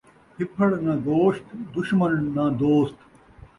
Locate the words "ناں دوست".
2.35-2.97